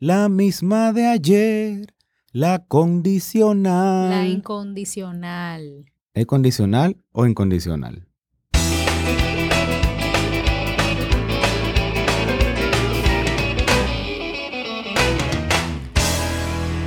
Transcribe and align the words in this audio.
la 0.00 0.28
misma 0.28 0.92
de 0.92 1.06
ayer, 1.06 1.94
la 2.30 2.64
condicional. 2.66 4.10
La 4.10 4.26
incondicional. 4.28 5.86
¿Es 6.14 6.26
condicional 6.26 6.96
o 7.10 7.26
incondicional? 7.26 8.06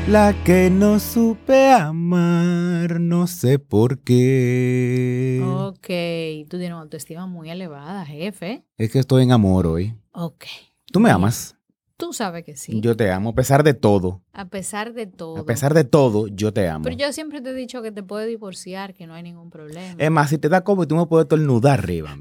La 0.08 0.34
que 0.46 0.70
no 0.70 1.00
supe 1.00 1.70
amar, 1.70 3.00
no 3.00 3.28
sé 3.28 3.60
por 3.60 4.00
qué. 4.00 5.42
Ok, 5.46 6.50
tú 6.50 6.58
tienes 6.58 6.72
una 6.72 6.82
autoestima 6.82 7.28
muy 7.28 7.50
elevada, 7.50 8.06
jefe. 8.06 8.64
Es 8.78 8.90
que 8.92 9.00
estoy 9.00 9.24
en 9.24 9.34
amor 9.34 9.68
hoy. 9.68 9.96
Ok. 10.14 10.46
¿Tú 10.92 11.00
me 11.00 11.12
amas? 11.12 11.56
Tú 12.02 12.14
sabes 12.14 12.44
que 12.44 12.58
sí. 12.58 12.82
Yo 12.82 12.98
te 12.98 13.12
amo, 13.12 13.30
a 13.30 13.36
pesar 13.36 13.64
de 13.64 13.76
todo. 13.76 14.24
a 14.34 14.46
pesar 14.46 14.92
de 14.94 15.06
todo. 15.06 15.38
A 15.38 15.46
pesar 15.46 15.76
de 15.76 15.84
todo, 15.84 16.26
yo 16.26 16.52
te 16.52 16.68
amo. 16.68 16.84
Pero 16.84 16.98
yo 16.98 17.14
siempre 17.14 17.42
te 17.42 17.52
he 17.52 17.54
dicho 17.54 17.84
que 17.84 17.92
te 17.92 18.02
puedes 18.02 18.28
divorciar, 18.28 18.96
que 18.96 19.06
no 19.06 19.14
hay 19.14 19.22
ningún 19.22 19.52
problema. 19.52 19.94
Es 20.00 20.10
más, 20.10 20.32
si 20.32 20.40
te 20.40 20.50
da 20.50 20.64
COVID, 20.64 20.88
tú 20.88 20.96
me 20.96 21.06
puedes 21.06 21.28
tornudar 21.28 21.78
arriba. 21.78 22.18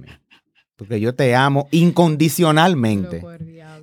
Porque 0.76 1.00
yo 1.00 1.14
te 1.14 1.34
amo 1.34 1.66
incondicionalmente. 1.70 3.22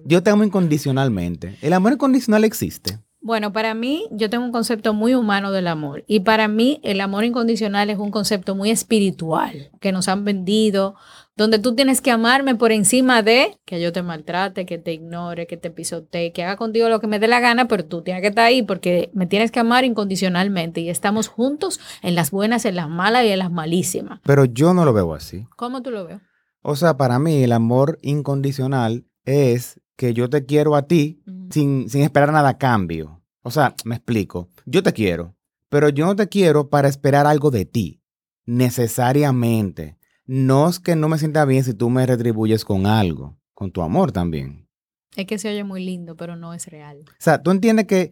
Yo 0.06 0.22
te 0.22 0.30
amo 0.30 0.44
incondicionalmente. 0.44 1.58
¿El 1.64 1.74
amor 1.74 1.94
incondicional 1.94 2.44
existe? 2.44 3.00
Bueno, 3.20 3.52
para 3.52 3.74
mí, 3.74 4.08
yo 4.12 4.30
tengo 4.30 4.46
un 4.46 4.52
concepto 4.52 4.94
muy 4.94 5.16
humano 5.16 5.52
del 5.52 5.66
amor. 5.66 6.04
Y 6.06 6.20
para 6.20 6.48
mí, 6.48 6.80
el 6.84 7.02
amor 7.02 7.24
incondicional 7.24 7.90
es 7.90 7.98
un 7.98 8.12
concepto 8.12 8.54
muy 8.54 8.70
espiritual 8.70 9.72
que 9.82 9.92
nos 9.92 10.08
han 10.08 10.26
vendido, 10.26 10.96
donde 11.38 11.60
tú 11.60 11.76
tienes 11.76 12.02
que 12.02 12.10
amarme 12.10 12.56
por 12.56 12.72
encima 12.72 13.22
de 13.22 13.60
que 13.64 13.80
yo 13.80 13.94
te 13.94 14.02
maltrate, 14.02 14.66
que 14.66 14.80
te 14.80 14.92
ignore, 14.92 15.46
que 15.46 15.56
te 15.56 15.70
pisotee, 15.70 16.34
que 16.34 16.44
haga 16.44 16.58
contigo 16.58 16.90
lo 16.90 17.00
que 17.00 17.06
me 17.06 17.20
dé 17.20 17.28
la 17.28 17.40
gana, 17.40 17.68
pero 17.68 17.86
tú 17.86 18.02
tienes 18.02 18.22
que 18.22 18.30
estar 18.30 18.46
ahí 18.46 18.64
porque 18.64 19.12
me 19.14 19.28
tienes 19.28 19.52
que 19.52 19.60
amar 19.60 19.86
incondicionalmente. 19.86 20.82
Y 20.82 20.90
estamos 20.90 21.28
juntos 21.28 21.80
en 22.02 22.16
las 22.16 22.32
buenas, 22.32 22.66
en 22.66 22.76
las 22.76 22.90
malas 22.90 23.24
y 23.24 23.30
en 23.30 23.40
las 23.40 23.52
malísimas. 23.52 24.20
Pero 24.24 24.46
yo 24.46 24.74
no 24.74 24.84
lo 24.84 24.94
veo 24.94 25.14
así. 25.14 25.46
¿Cómo 25.56 25.84
tú 25.84 25.92
lo 25.92 26.08
ves? 26.08 26.20
O 26.64 26.76
sea, 26.76 26.98
para 26.98 27.20
mí 27.20 27.44
el 27.44 27.52
amor 27.52 28.00
incondicional 28.02 29.06
es 29.24 29.80
que 29.96 30.16
yo 30.16 30.30
te 30.30 30.46
quiero 30.46 30.76
a 30.76 30.88
ti 30.88 31.22
sin, 31.52 31.88
sin 31.88 32.02
esperar 32.02 32.32
nada 32.32 32.50
a 32.50 32.58
cambio. 32.58 33.22
O 33.44 33.52
sea, 33.52 33.76
me 33.86 33.96
explico. 33.96 34.50
Yo 34.66 34.82
te 34.82 34.92
quiero, 34.92 35.36
pero 35.70 35.90
yo 35.90 36.08
no 36.08 36.16
te 36.16 36.28
quiero 36.28 36.70
para 36.70 36.88
esperar 36.88 37.28
algo 37.28 37.52
de 37.52 37.66
ti, 37.66 38.02
necesariamente. 38.46 39.97
No 40.28 40.68
es 40.68 40.80
que 40.80 40.96
no 40.98 41.08
me 41.08 41.18
sienta 41.18 41.46
bien 41.46 41.64
si 41.64 41.74
tú 41.74 41.90
me 41.90 42.06
retribuyes 42.06 42.66
con 42.66 42.86
algo, 42.86 43.40
con 43.54 43.72
tu 43.72 43.82
amor 43.82 44.12
también. 44.12 44.68
Es 45.16 45.26
que 45.26 45.40
se 45.40 45.50
oye 45.50 45.64
muy 45.64 45.84
lindo, 45.84 46.16
pero 46.18 46.36
no 46.36 46.54
es 46.54 46.68
real. 46.68 47.06
O 47.08 47.14
sea, 47.18 47.42
tú 47.42 47.50
entiendes 47.50 47.88
que, 47.88 48.12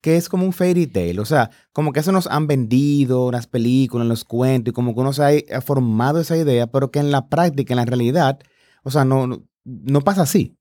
que 0.00 0.16
es 0.16 0.28
como 0.28 0.46
un 0.46 0.52
fairy 0.52 0.86
tale, 0.86 1.18
o 1.18 1.24
sea, 1.24 1.50
como 1.72 1.92
que 1.92 2.00
eso 2.00 2.12
nos 2.12 2.28
han 2.28 2.46
vendido 2.46 3.28
en 3.28 3.32
las 3.32 3.48
películas, 3.48 4.04
en 4.04 4.08
los 4.08 4.24
cuentos, 4.24 4.70
y 4.70 4.74
como 4.74 4.94
que 4.94 5.00
uno 5.00 5.12
se 5.12 5.22
ha, 5.24 5.56
ha 5.56 5.60
formado 5.60 6.20
esa 6.20 6.36
idea, 6.36 6.68
pero 6.68 6.92
que 6.92 7.00
en 7.00 7.10
la 7.10 7.28
práctica, 7.28 7.74
en 7.74 7.78
la 7.78 7.84
realidad, 7.84 8.38
o 8.84 8.90
sea, 8.90 9.04
no, 9.04 9.26
no, 9.26 9.42
no 9.64 10.00
pasa 10.02 10.22
así. 10.22 10.56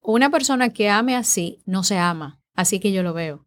Una 0.00 0.30
persona 0.30 0.70
que 0.70 0.88
ame 0.88 1.14
así 1.14 1.62
no 1.66 1.84
se 1.84 1.98
ama, 1.98 2.40
así 2.54 2.80
que 2.80 2.90
yo 2.90 3.02
lo 3.02 3.12
veo. 3.12 3.46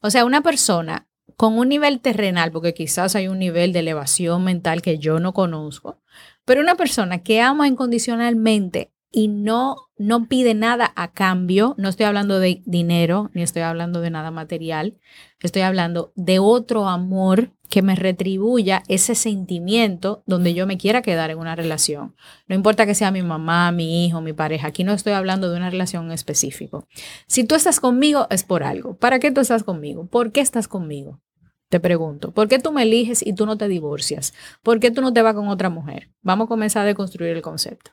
O 0.00 0.10
sea, 0.10 0.24
una 0.24 0.42
persona 0.42 1.09
con 1.36 1.58
un 1.58 1.68
nivel 1.68 2.00
terrenal, 2.00 2.52
porque 2.52 2.74
quizás 2.74 3.16
hay 3.16 3.28
un 3.28 3.38
nivel 3.38 3.72
de 3.72 3.80
elevación 3.80 4.44
mental 4.44 4.82
que 4.82 4.98
yo 4.98 5.20
no 5.20 5.32
conozco, 5.32 5.98
pero 6.44 6.60
una 6.60 6.76
persona 6.76 7.22
que 7.22 7.40
ama 7.40 7.68
incondicionalmente 7.68 8.92
y 9.12 9.28
no, 9.28 9.76
no 9.98 10.26
pide 10.26 10.54
nada 10.54 10.92
a 10.94 11.12
cambio, 11.12 11.74
no 11.78 11.88
estoy 11.88 12.06
hablando 12.06 12.38
de 12.38 12.62
dinero, 12.64 13.30
ni 13.34 13.42
estoy 13.42 13.62
hablando 13.62 14.00
de 14.00 14.10
nada 14.10 14.30
material, 14.30 14.98
estoy 15.40 15.62
hablando 15.62 16.12
de 16.14 16.38
otro 16.38 16.88
amor 16.88 17.50
que 17.68 17.82
me 17.82 17.94
retribuya 17.94 18.82
ese 18.88 19.14
sentimiento 19.14 20.22
donde 20.26 20.54
yo 20.54 20.66
me 20.66 20.76
quiera 20.76 21.02
quedar 21.02 21.30
en 21.30 21.38
una 21.38 21.56
relación. 21.56 22.14
No 22.48 22.54
importa 22.54 22.84
que 22.84 22.94
sea 22.94 23.10
mi 23.10 23.22
mamá, 23.22 23.70
mi 23.72 24.04
hijo, 24.04 24.20
mi 24.20 24.32
pareja, 24.32 24.68
aquí 24.68 24.84
no 24.84 24.92
estoy 24.92 25.12
hablando 25.12 25.50
de 25.50 25.56
una 25.56 25.70
relación 25.70 26.06
en 26.06 26.12
específico. 26.12 26.86
Si 27.26 27.44
tú 27.44 27.54
estás 27.54 27.80
conmigo 27.80 28.26
es 28.30 28.42
por 28.44 28.64
algo. 28.64 28.96
¿Para 28.96 29.20
qué 29.20 29.30
tú 29.30 29.40
estás 29.40 29.62
conmigo? 29.62 30.06
¿Por 30.06 30.32
qué 30.32 30.40
estás 30.40 30.66
conmigo? 30.68 31.20
Te 31.68 31.78
pregunto, 31.78 32.32
¿por 32.32 32.48
qué 32.48 32.58
tú 32.58 32.72
me 32.72 32.82
eliges 32.82 33.24
y 33.24 33.32
tú 33.32 33.46
no 33.46 33.56
te 33.56 33.68
divorcias? 33.68 34.34
¿Por 34.64 34.80
qué 34.80 34.90
tú 34.90 35.00
no 35.02 35.12
te 35.12 35.22
vas 35.22 35.34
con 35.34 35.46
otra 35.46 35.70
mujer? 35.70 36.10
Vamos 36.20 36.46
a 36.46 36.48
comenzar 36.48 36.82
a 36.82 36.86
deconstruir 36.86 37.36
el 37.36 37.42
concepto. 37.42 37.92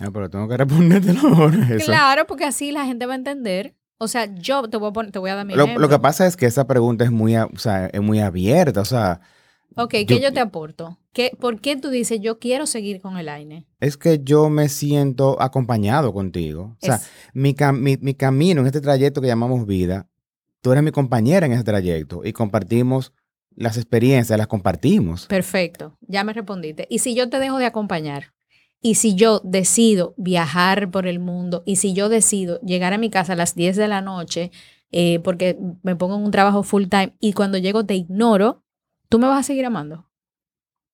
Ah, 0.00 0.10
pero 0.12 0.30
tengo 0.30 0.48
que 0.48 0.56
respondértelo 0.56 1.20
ahora. 1.34 1.66
Eso. 1.74 1.86
Claro, 1.86 2.26
porque 2.26 2.44
así 2.44 2.70
la 2.72 2.84
gente 2.84 3.06
va 3.06 3.12
a 3.14 3.16
entender. 3.16 3.74
O 3.98 4.06
sea, 4.06 4.32
yo 4.34 4.68
te 4.70 4.76
voy 4.76 4.90
a, 4.90 4.92
poner- 4.92 5.10
te 5.12 5.18
voy 5.18 5.30
a 5.30 5.34
dar 5.34 5.44
mi 5.46 5.54
Lo, 5.54 5.64
ejemplo. 5.64 5.82
lo 5.82 5.88
que 5.88 5.98
pasa 5.98 6.26
es 6.26 6.36
que 6.36 6.46
esa 6.46 6.66
pregunta 6.68 7.04
es 7.04 7.10
muy, 7.10 7.36
o 7.36 7.48
sea, 7.58 7.86
es 7.86 8.00
muy 8.00 8.20
abierta, 8.20 8.80
o 8.80 8.84
sea, 8.84 9.20
Ok, 9.76 9.90
¿qué 9.90 10.04
yo- 10.06 10.18
yo, 10.18 10.32
te 10.32 10.38
aporto? 10.40 10.98
¿Qué, 11.12 11.32
¿Por 11.40 11.60
qué 11.60 11.76
tú 11.76 11.90
dices 11.90 12.20
yo 12.20 12.38
quiero 12.38 12.66
seguir 12.66 13.00
con 13.00 13.16
el 13.18 13.28
AINE? 13.28 13.66
es 13.80 13.96
que 13.96 14.20
yo 14.22 14.50
me 14.50 14.68
siento 14.68 15.40
acompañado 15.42 16.12
contigo. 16.12 16.76
O 16.80 16.86
sea, 16.86 16.96
Es- 16.96 17.10
mi, 17.32 17.54
cam- 17.54 17.78
mi, 17.80 17.96
mi 17.96 18.14
camino 18.14 18.60
en 18.60 18.66
este 18.68 18.80
trayecto 18.80 19.20
que 19.20 19.26
llamamos 19.26 19.66
vida, 19.66 20.06
tú 20.60 20.70
eres 20.72 20.84
mi 20.84 20.92
compañera 20.92 21.46
en 21.46 21.52
ese 21.52 21.64
trayecto 21.64 22.20
y 22.24 22.32
compartimos 22.32 23.12
las 23.56 23.76
experiencias, 23.76 24.38
las 24.38 24.46
compartimos. 24.46 25.26
Perfecto, 25.26 25.96
ya 26.02 26.22
me 26.22 26.32
respondiste. 26.32 26.86
¿Y 26.88 27.00
si 27.00 27.16
yo 27.16 27.28
te 27.28 27.40
dejo 27.40 27.58
de 27.58 27.66
acompañar? 27.66 28.32
¿Y 28.80 28.94
si 28.94 29.14
yo 29.14 29.40
decido 29.44 30.14
viajar 30.16 30.90
por 30.90 31.06
el 31.06 31.18
mundo? 31.18 31.62
¿Y 31.66 31.76
si 31.76 31.94
yo 31.94 32.08
decido 32.08 32.60
llegar 32.60 32.92
a 32.92 32.98
mi 32.98 33.10
casa 33.10 33.32
a 33.32 33.36
las 33.36 33.54
10 33.54 33.76
de 33.76 33.88
la 33.88 34.00
noche 34.00 34.52
eh, 34.90 35.18
porque 35.20 35.58
me 35.82 35.96
pongo 35.96 36.16
en 36.16 36.22
un 36.22 36.30
trabajo 36.30 36.62
full 36.62 36.84
time 36.84 37.14
y 37.20 37.32
cuando 37.32 37.58
llego 37.58 37.84
te 37.84 37.94
ignoro? 37.94 38.62
¿Tú 39.08 39.18
me 39.18 39.26
vas 39.26 39.40
a 39.40 39.42
seguir 39.42 39.64
amando? 39.64 40.08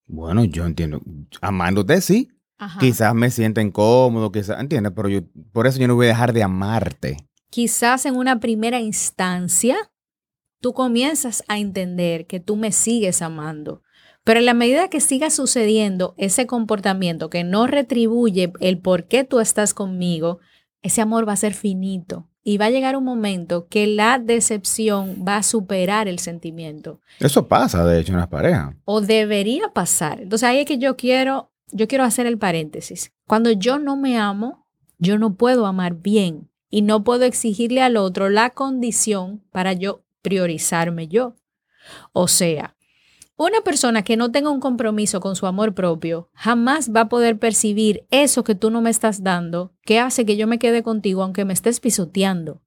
Bueno, 0.06 0.44
yo 0.44 0.64
entiendo. 0.66 1.00
Amándote, 1.40 2.00
sí. 2.00 2.30
Ajá. 2.56 2.78
Quizás 2.78 3.14
me 3.14 3.30
sienta 3.30 3.60
incómodo, 3.60 4.30
quizás, 4.30 4.60
¿entiendes? 4.60 4.92
Pero 4.94 5.08
yo, 5.08 5.20
por 5.52 5.66
eso 5.66 5.78
yo 5.78 5.88
no 5.88 5.96
voy 5.96 6.06
a 6.06 6.10
dejar 6.10 6.32
de 6.32 6.42
amarte. 6.42 7.28
Quizás 7.50 8.06
en 8.06 8.16
una 8.16 8.40
primera 8.40 8.80
instancia 8.80 9.76
tú 10.60 10.72
comienzas 10.72 11.44
a 11.48 11.58
entender 11.58 12.26
que 12.26 12.40
tú 12.40 12.56
me 12.56 12.72
sigues 12.72 13.20
amando. 13.20 13.82
Pero 14.24 14.40
en 14.40 14.46
la 14.46 14.54
medida 14.54 14.88
que 14.88 15.00
siga 15.00 15.28
sucediendo 15.28 16.14
ese 16.16 16.46
comportamiento 16.46 17.28
que 17.28 17.44
no 17.44 17.66
retribuye 17.66 18.52
el 18.60 18.78
por 18.78 19.04
qué 19.04 19.22
tú 19.24 19.38
estás 19.38 19.74
conmigo, 19.74 20.40
ese 20.82 21.02
amor 21.02 21.28
va 21.28 21.34
a 21.34 21.36
ser 21.36 21.54
finito. 21.54 22.28
Y 22.46 22.58
va 22.58 22.66
a 22.66 22.70
llegar 22.70 22.94
un 22.94 23.04
momento 23.04 23.68
que 23.68 23.86
la 23.86 24.18
decepción 24.18 25.24
va 25.26 25.38
a 25.38 25.42
superar 25.42 26.08
el 26.08 26.18
sentimiento. 26.18 27.00
Eso 27.18 27.48
pasa, 27.48 27.86
de 27.86 27.98
hecho, 27.98 28.12
en 28.12 28.18
las 28.18 28.28
parejas. 28.28 28.74
O 28.84 29.00
debería 29.00 29.68
pasar. 29.72 30.20
Entonces 30.20 30.46
ahí 30.46 30.58
es 30.58 30.66
que 30.66 30.76
yo 30.76 30.94
quiero, 30.96 31.52
yo 31.72 31.88
quiero 31.88 32.04
hacer 32.04 32.26
el 32.26 32.36
paréntesis. 32.36 33.12
Cuando 33.26 33.50
yo 33.50 33.78
no 33.78 33.96
me 33.96 34.18
amo, 34.18 34.66
yo 34.98 35.18
no 35.18 35.36
puedo 35.36 35.64
amar 35.64 35.94
bien. 35.94 36.50
Y 36.68 36.82
no 36.82 37.02
puedo 37.02 37.24
exigirle 37.24 37.80
al 37.80 37.96
otro 37.96 38.28
la 38.28 38.50
condición 38.50 39.42
para 39.50 39.72
yo 39.72 40.04
priorizarme 40.20 41.08
yo. 41.08 41.36
O 42.12 42.28
sea, 42.28 42.73
una 43.36 43.62
persona 43.62 44.02
que 44.02 44.16
no 44.16 44.30
tenga 44.30 44.50
un 44.50 44.60
compromiso 44.60 45.20
con 45.20 45.34
su 45.34 45.46
amor 45.46 45.74
propio 45.74 46.30
jamás 46.34 46.92
va 46.94 47.02
a 47.02 47.08
poder 47.08 47.38
percibir 47.38 48.06
eso 48.10 48.44
que 48.44 48.54
tú 48.54 48.70
no 48.70 48.80
me 48.80 48.90
estás 48.90 49.24
dando, 49.24 49.74
que 49.82 49.98
hace 49.98 50.24
que 50.24 50.36
yo 50.36 50.46
me 50.46 50.58
quede 50.58 50.82
contigo 50.82 51.22
aunque 51.22 51.44
me 51.44 51.52
estés 51.52 51.80
pisoteando. 51.80 52.62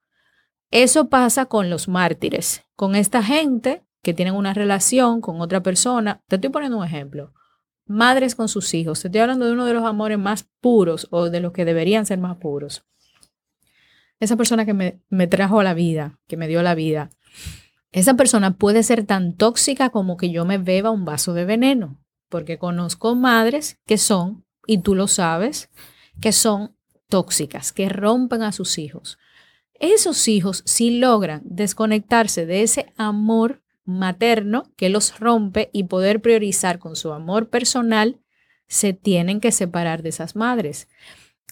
Eso 0.70 1.08
pasa 1.08 1.46
con 1.46 1.70
los 1.70 1.88
mártires, 1.88 2.64
con 2.76 2.96
esta 2.96 3.24
gente 3.24 3.84
que 4.04 4.14
tienen 4.14 4.36
una 4.36 4.54
relación 4.54 5.22
con 5.22 5.40
otra 5.40 5.64
persona. 5.64 6.22
Te 6.28 6.36
estoy 6.36 6.50
poniendo 6.50 6.78
un 6.78 6.86
ejemplo. 6.86 7.34
Madres 7.86 8.36
con 8.36 8.50
sus 8.50 8.74
hijos. 8.74 9.02
Te 9.02 9.08
estoy 9.08 9.22
hablando 9.22 9.46
de 9.46 9.54
uno 9.54 9.66
de 9.66 9.74
los 9.74 9.86
amores 9.86 10.20
más 10.20 10.50
puros 10.60 11.08
o 11.12 11.30
de 11.30 11.40
los 11.40 11.54
que 11.54 11.64
deberían 11.64 12.06
ser 12.06 12.20
más 12.20 12.38
puros. 12.38 12.86
Esa 14.20 14.36
persona 14.36 14.66
que 14.66 14.74
me, 14.74 15.02
me 15.10 15.28
trajo 15.28 15.62
a 15.62 15.64
la 15.64 15.74
vida, 15.74 16.20
que 16.28 16.36
me 16.36 16.50
dio 16.50 16.62
la 16.64 16.76
vida, 16.76 17.12
esa 17.98 18.14
persona 18.14 18.58
puede 18.58 18.84
ser 18.84 19.06
tan 19.06 19.34
tóxica 19.34 19.90
como 19.90 20.18
que 20.18 20.30
yo 20.30 20.46
me 20.46 20.60
beba 20.60 20.92
un 20.92 21.04
vaso 21.04 21.34
de 21.34 21.46
veneno, 21.46 22.00
porque 22.30 22.60
conozco 22.60 23.16
madres 23.16 23.80
que 23.88 23.98
son, 23.98 24.46
y 24.68 24.80
tú 24.80 24.94
lo 24.94 25.08
sabes, 25.08 25.72
que 26.22 26.32
son 26.32 26.76
tóxicas, 27.10 27.74
que 27.74 27.90
rompen 27.90 28.44
a 28.44 28.52
sus 28.52 28.78
hijos. 28.78 29.18
Esos 29.74 30.28
hijos, 30.28 30.62
si 30.68 31.00
logran 31.00 31.42
desconectarse 31.44 32.46
de 32.46 32.62
ese 32.62 32.94
amor 32.98 33.64
materno 33.84 34.72
que 34.76 34.90
los 34.90 35.20
rompe 35.20 35.72
y 35.74 35.86
poder 35.86 36.22
priorizar 36.22 36.78
con 36.78 36.96
su 36.96 37.14
amor 37.14 37.50
personal, 37.50 38.20
se 38.68 38.94
tienen 38.94 39.40
que 39.40 39.52
separar 39.52 40.04
de 40.04 40.10
esas 40.10 40.36
madres. 40.36 40.88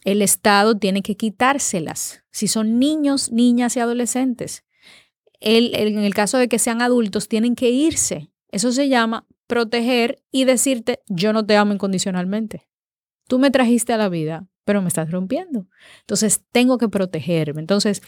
El 0.03 0.21
Estado 0.21 0.77
tiene 0.77 1.01
que 1.01 1.17
quitárselas 1.17 2.23
si 2.29 2.47
son 2.47 2.77
niños, 2.77 3.31
niñas 3.31 3.77
y 3.77 3.79
adolescentes 3.79 4.64
el- 5.39 5.75
en 5.75 5.99
el 5.99 6.13
caso 6.13 6.37
de 6.37 6.47
que 6.47 6.59
sean 6.59 6.81
adultos, 6.81 7.27
tienen 7.27 7.55
que 7.55 7.69
irse. 7.69 8.29
Eso 8.51 8.71
se 8.71 8.87
llama 8.89 9.25
proteger 9.47 10.21
y 10.31 10.45
decirte, 10.45 10.99
yo 11.07 11.33
no 11.33 11.45
te 11.45 11.55
amo 11.55 11.73
incondicionalmente. 11.73 12.67
Tú 13.27 13.37
me 13.39 13.51
trajiste 13.51 13.93
a 13.93 13.97
la 13.97 14.09
vida, 14.09 14.47
pero 14.63 14.81
me 14.81 14.87
estás 14.87 15.11
rompiendo. 15.11 15.67
Entonces, 16.01 16.41
tengo 16.51 16.77
que 16.77 16.89
protegerme. 16.89 17.59
Entonces, 17.61 18.01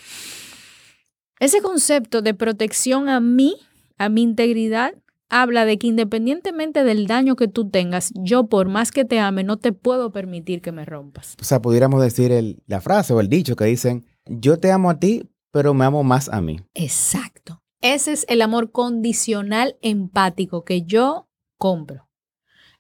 Ese 1.39 1.61
concepto 1.61 2.21
de 2.23 2.33
protección 2.33 3.09
a 3.09 3.19
mí, 3.19 3.57
a 3.99 4.09
mi 4.09 4.23
integridad, 4.23 4.93
habla 5.29 5.65
de 5.65 5.77
que 5.77 5.87
independientemente 5.87 6.83
del 6.83 7.05
daño 7.05 7.35
que 7.35 7.47
tú 7.47 7.69
tengas, 7.69 8.11
yo 8.15 8.47
por 8.47 8.69
más 8.69 8.91
que 8.91 9.05
te 9.05 9.19
ame, 9.19 9.43
no 9.43 9.57
te 9.57 9.71
puedo 9.71 10.11
permitir 10.11 10.61
que 10.61 10.71
me 10.71 10.83
rompas. 10.85 11.35
O 11.39 11.43
sea, 11.43 11.61
pudiéramos 11.61 12.01
decir 12.01 12.31
el, 12.31 12.63
la 12.65 12.81
frase 12.81 13.13
o 13.13 13.19
el 13.19 13.29
dicho 13.29 13.55
que 13.55 13.65
dicen, 13.65 14.05
yo 14.25 14.57
te 14.57 14.71
amo 14.71 14.89
a 14.89 14.99
ti, 14.99 15.29
pero 15.51 15.73
me 15.73 15.85
amo 15.85 16.03
más 16.03 16.29
a 16.29 16.41
mí. 16.41 16.59
Exacto. 16.73 17.63
Ese 17.81 18.11
es 18.11 18.25
el 18.29 18.41
amor 18.41 18.71
condicional 18.71 19.77
empático 19.81 20.63
que 20.63 20.83
yo 20.83 21.29
compro. 21.57 22.09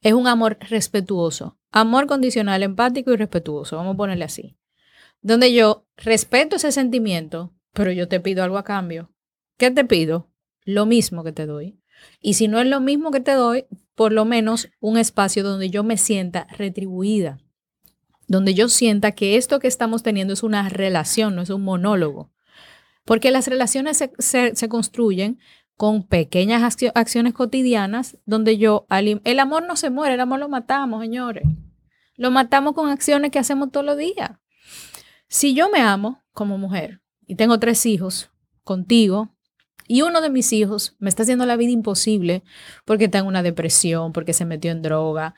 Es 0.01 0.13
un 0.13 0.27
amor 0.27 0.57
respetuoso. 0.61 1.57
Amor 1.71 2.07
condicional 2.07 2.63
empático 2.63 3.11
y 3.11 3.17
respetuoso. 3.17 3.77
Vamos 3.77 3.95
a 3.95 3.97
ponerle 3.97 4.25
así. 4.25 4.57
Donde 5.21 5.53
yo 5.53 5.85
respeto 5.97 6.55
ese 6.55 6.71
sentimiento, 6.71 7.53
pero 7.73 7.91
yo 7.91 8.07
te 8.07 8.19
pido 8.19 8.43
algo 8.43 8.57
a 8.57 8.63
cambio. 8.63 9.11
¿Qué 9.57 9.71
te 9.71 9.85
pido? 9.85 10.31
Lo 10.63 10.85
mismo 10.85 11.23
que 11.23 11.31
te 11.31 11.45
doy. 11.45 11.79
Y 12.21 12.35
si 12.35 12.47
no 12.47 12.59
es 12.59 12.67
lo 12.67 12.79
mismo 12.79 13.11
que 13.11 13.19
te 13.19 13.33
doy, 13.33 13.65
por 13.95 14.11
lo 14.11 14.25
menos 14.25 14.69
un 14.79 14.97
espacio 14.97 15.43
donde 15.43 15.69
yo 15.69 15.83
me 15.83 15.97
sienta 15.97 16.47
retribuida, 16.57 17.39
donde 18.27 18.53
yo 18.53 18.69
sienta 18.69 19.13
que 19.13 19.37
esto 19.37 19.59
que 19.59 19.67
estamos 19.67 20.03
teniendo 20.03 20.33
es 20.33 20.43
una 20.43 20.69
relación, 20.69 21.35
no 21.35 21.41
es 21.41 21.49
un 21.49 21.63
monólogo. 21.63 22.31
Porque 23.07 23.31
las 23.31 23.47
relaciones 23.47 24.03
se, 24.19 24.67
construyen 24.67 25.39
con 25.77 26.05
pequeñas 26.05 26.61
acciones 26.93 27.33
cotidianas 27.33 28.17
donde 28.25 28.57
yo, 28.57 28.85
el 28.89 29.39
amor 29.39 29.65
no 29.65 29.77
se 29.77 29.89
muere, 29.89 30.15
el 30.15 30.19
amor 30.19 30.39
lo 30.39 30.49
matamos, 30.49 31.01
señores. 31.01 31.45
Lo 32.17 32.31
matamos 32.31 32.73
con 32.73 32.89
acciones 32.89 33.31
que 33.31 33.39
hacemos 33.39 33.71
todos 33.71 33.85
los 33.85 33.97
días. 33.97 34.31
Si 35.29 35.53
yo 35.53 35.69
me 35.69 35.79
amo 35.79 36.21
como 36.33 36.57
mujer 36.57 37.01
y 37.25 37.35
tengo 37.35 37.59
tres 37.59 37.85
hijos 37.85 38.29
contigo, 38.65 39.31
y 39.87 40.01
uno 40.01 40.19
de 40.19 40.29
mis 40.29 40.51
hijos 40.51 40.97
me 40.99 41.07
está 41.07 41.23
haciendo 41.23 41.45
la 41.45 41.55
vida 41.55 41.71
imposible 41.71 42.43
porque 42.83 43.05
está 43.05 43.19
en 43.19 43.27
una 43.27 43.41
depresión, 43.41 44.11
porque 44.11 44.33
se 44.33 44.43
metió 44.43 44.69
en 44.71 44.81
droga. 44.81 45.33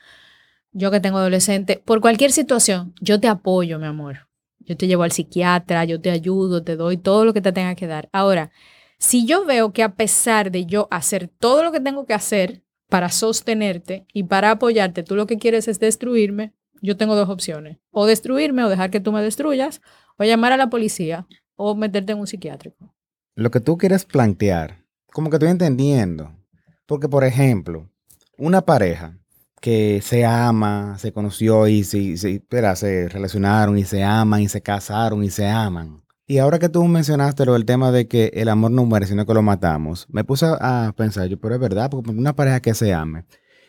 Yo 0.72 0.90
que 0.90 0.98
tengo 0.98 1.18
adolescente, 1.18 1.80
por 1.84 2.00
cualquier 2.00 2.32
situación, 2.32 2.94
yo 3.00 3.20
te 3.20 3.28
apoyo, 3.28 3.78
mi 3.78 3.86
amor. 3.86 4.29
Yo 4.60 4.76
te 4.76 4.86
llevo 4.86 5.02
al 5.02 5.12
psiquiatra, 5.12 5.84
yo 5.84 6.00
te 6.00 6.10
ayudo, 6.10 6.62
te 6.62 6.76
doy 6.76 6.96
todo 6.96 7.24
lo 7.24 7.32
que 7.32 7.40
te 7.40 7.52
tenga 7.52 7.74
que 7.74 7.86
dar. 7.86 8.08
Ahora, 8.12 8.50
si 8.98 9.26
yo 9.26 9.44
veo 9.44 9.72
que 9.72 9.82
a 9.82 9.94
pesar 9.94 10.50
de 10.50 10.66
yo 10.66 10.88
hacer 10.90 11.28
todo 11.28 11.64
lo 11.64 11.72
que 11.72 11.80
tengo 11.80 12.06
que 12.06 12.14
hacer 12.14 12.62
para 12.88 13.08
sostenerte 13.08 14.06
y 14.12 14.24
para 14.24 14.50
apoyarte, 14.50 15.02
tú 15.02 15.16
lo 15.16 15.26
que 15.26 15.38
quieres 15.38 15.68
es 15.68 15.80
destruirme, 15.80 16.52
yo 16.82 16.96
tengo 16.96 17.16
dos 17.16 17.28
opciones. 17.28 17.78
O 17.90 18.06
destruirme 18.06 18.64
o 18.64 18.68
dejar 18.68 18.90
que 18.90 19.00
tú 19.00 19.12
me 19.12 19.22
destruyas, 19.22 19.80
o 20.16 20.24
llamar 20.24 20.52
a 20.52 20.56
la 20.56 20.70
policía 20.70 21.26
o 21.56 21.74
meterte 21.74 22.12
en 22.12 22.18
un 22.18 22.26
psiquiátrico 22.26 22.94
lo 23.40 23.50
que 23.50 23.60
tú 23.60 23.78
quieres 23.78 24.04
plantear, 24.04 24.84
como 25.12 25.30
que 25.30 25.36
estoy 25.36 25.48
entendiendo. 25.48 26.36
Porque, 26.84 27.08
por 27.08 27.24
ejemplo, 27.24 27.88
una 28.36 28.60
pareja 28.60 29.18
que 29.60 30.00
se 30.02 30.24
ama, 30.24 30.96
se 30.98 31.12
conoció 31.12 31.68
y 31.68 31.84
se, 31.84 32.12
espera, 32.12 32.74
se 32.76 33.08
relacionaron 33.08 33.78
y 33.78 33.84
se 33.84 34.02
aman 34.02 34.42
y 34.42 34.48
se 34.48 34.62
casaron 34.62 35.22
y 35.22 35.30
se 35.30 35.46
aman. 35.48 36.02
Y 36.26 36.38
ahora 36.38 36.58
que 36.58 36.68
tú 36.68 36.84
mencionaste 36.84 37.44
lo 37.44 37.54
del 37.54 37.64
tema 37.64 37.90
de 37.90 38.08
que 38.08 38.30
el 38.34 38.48
amor 38.48 38.70
no 38.70 38.84
muere, 38.84 39.06
sino 39.06 39.26
que 39.26 39.34
lo 39.34 39.42
matamos, 39.42 40.06
me 40.10 40.24
puse 40.24 40.46
a 40.46 40.92
pensar, 40.96 41.26
yo, 41.28 41.38
pero 41.40 41.54
es 41.56 41.60
verdad, 41.60 41.90
porque 41.90 42.10
una 42.10 42.34
pareja 42.34 42.60
que 42.60 42.74
se 42.74 42.94
ame, 42.94 43.24